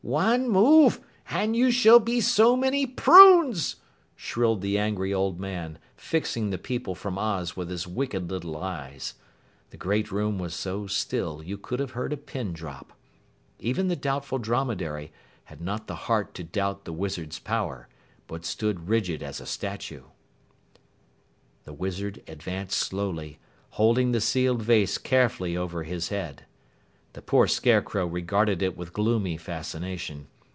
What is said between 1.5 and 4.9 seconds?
you shall be so many prunes," shrilled the